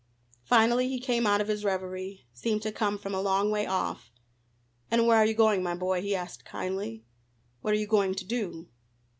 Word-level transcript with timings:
Finally 0.45 0.87
he 0.89 0.99
came 0.99 1.27
out 1.27 1.41
of 1.41 1.47
his 1.47 1.63
reverie; 1.63 2.25
seemed 2.33 2.63
to 2.63 2.71
come 2.71 2.97
from 2.97 3.13
a 3.13 3.21
long 3.21 3.51
way 3.51 3.67
off. 3.67 4.11
"And 4.89 5.05
where 5.05 5.17
are 5.17 5.27
you 5.27 5.35
going, 5.35 5.61
my 5.61 5.75
boy?" 5.75 6.01
he 6.01 6.15
asked 6.15 6.43
kindly. 6.43 7.03
"What 7.61 7.75
are 7.75 7.77
you 7.77 7.85
going 7.85 8.15
to 8.15 8.25
do?" 8.25 8.67